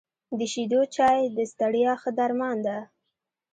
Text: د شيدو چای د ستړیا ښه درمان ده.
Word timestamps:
د 0.37 0.41
شيدو 0.53 0.81
چای 0.95 1.19
د 1.37 1.39
ستړیا 1.51 1.93
ښه 2.01 2.11
درمان 2.19 2.57
ده. 2.65 2.77